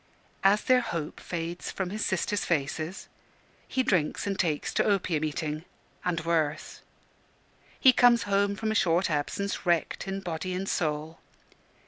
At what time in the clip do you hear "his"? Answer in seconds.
1.91-2.03